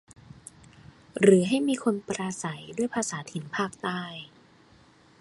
[1.21, 4.01] หรือให้มีคนปราศัยด้วยภาษาถิ่นภาคใต้